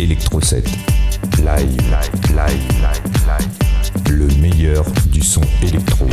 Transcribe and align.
Electro 0.00 0.40
7. 0.40 0.66
Live. 1.40 1.76
Le 4.08 4.26
meilleur 4.40 4.86
du 5.12 5.20
son 5.20 5.42
électro. 5.62 6.06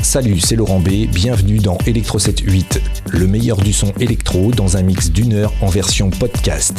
Salut, 0.00 0.38
c'est 0.38 0.54
Laurent 0.54 0.78
B, 0.78 1.08
bienvenue 1.12 1.58
dans 1.58 1.76
Electro 1.86 2.20
7 2.20 2.38
8, 2.38 2.80
le 3.10 3.26
meilleur 3.26 3.56
du 3.56 3.72
son 3.72 3.92
électro 3.98 4.52
dans 4.52 4.76
un 4.76 4.82
mix 4.82 5.10
d'une 5.10 5.32
heure 5.32 5.52
en 5.60 5.66
version 5.66 6.10
podcast. 6.10 6.78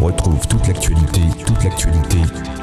Retrouve 0.08 0.40
toute 0.48 0.66
l'actualité, 0.66 1.20
toute 1.44 1.62
l'actualité 1.64 2.16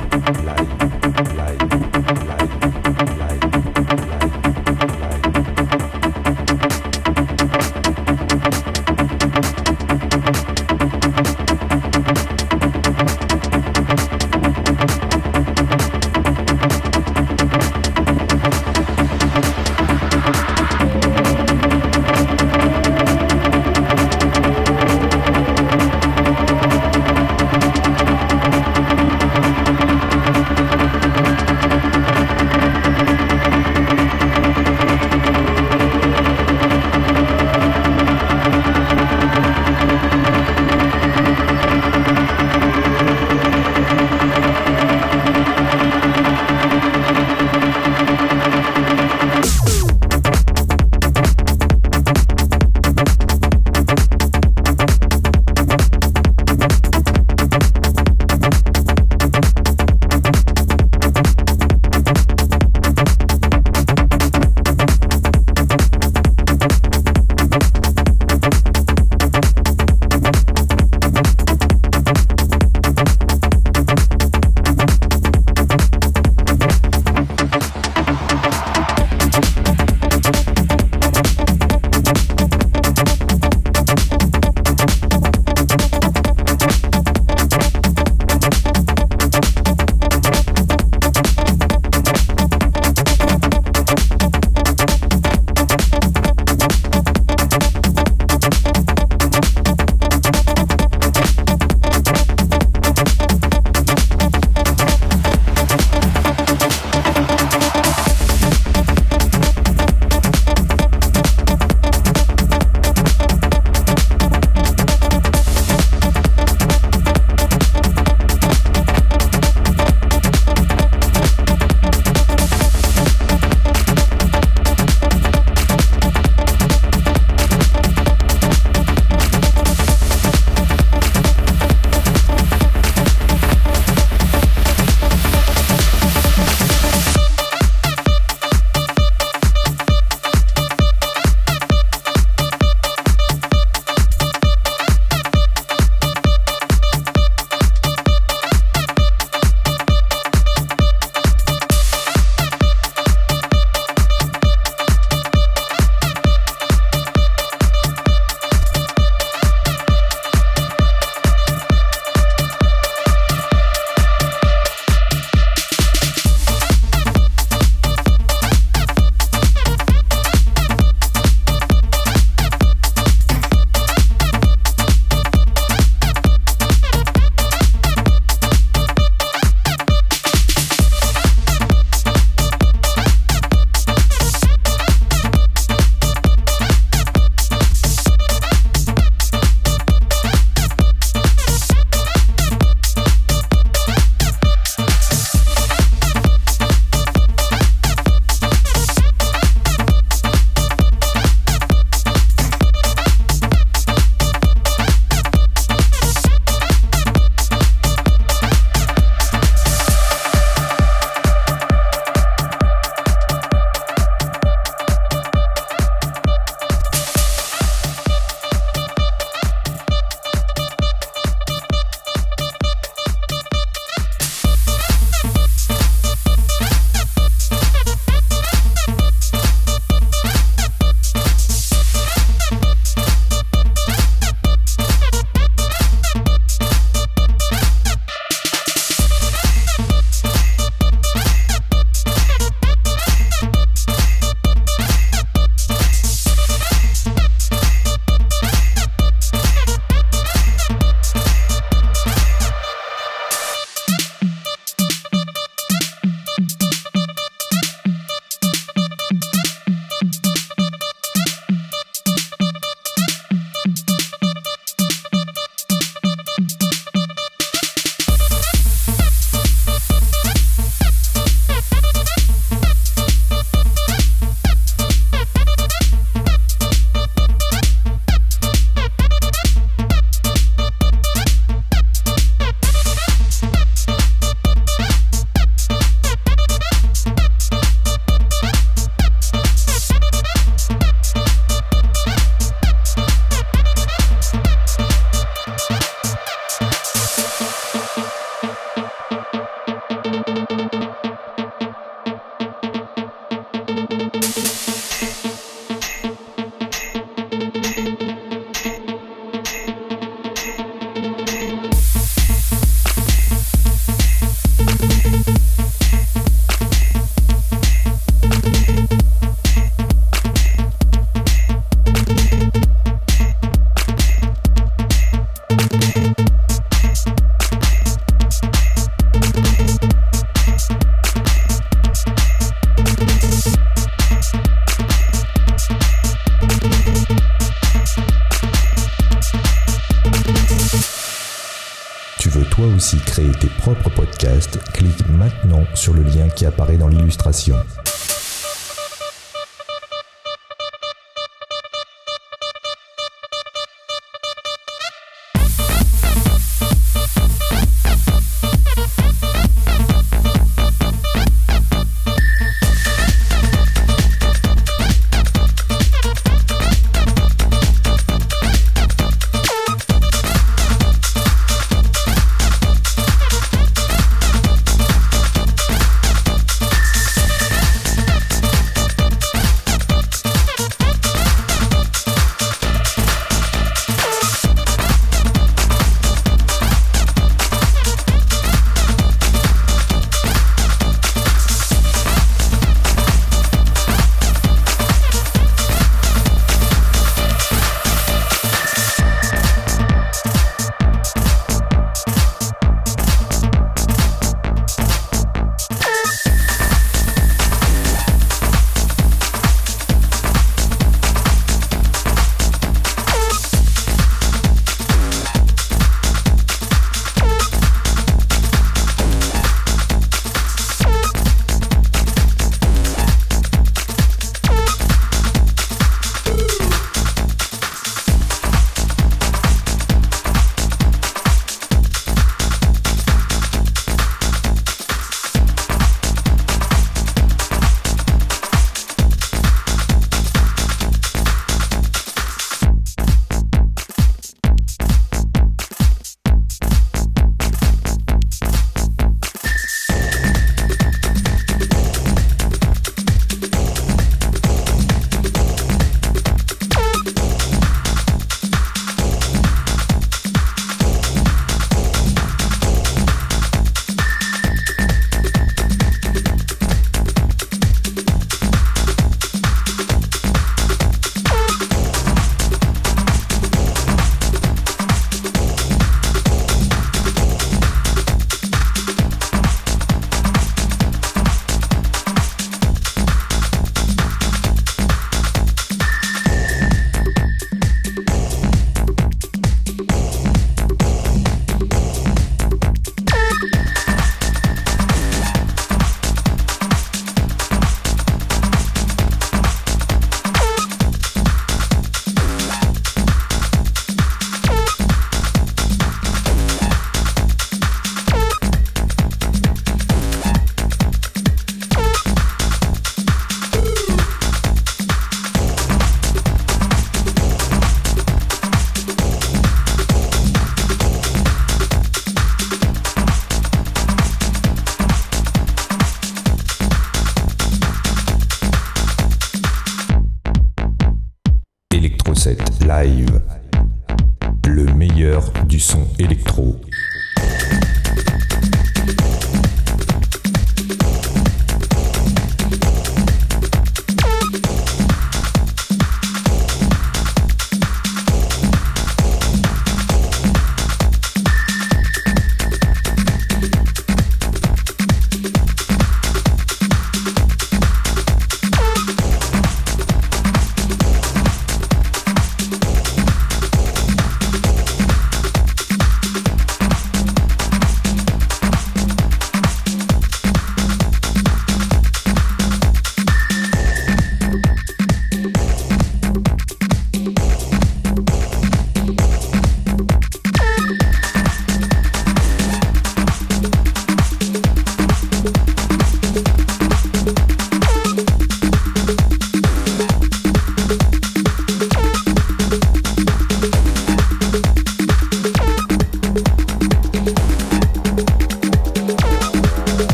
Sur 345.73 345.93
le 345.93 346.03
lien 346.03 346.29
qui 346.29 346.45
apparaît 346.45 346.77
dans 346.77 346.87
l'illustration. 346.87 347.55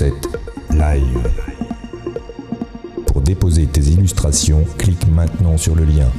Electro7 0.00 0.12
Live. 0.70 1.30
Pour 3.06 3.20
déposer 3.20 3.66
tes 3.66 3.82
illustrations, 3.82 4.64
clique 4.78 5.06
maintenant 5.08 5.58
sur 5.58 5.74
le 5.74 5.84
lien. 5.84 6.10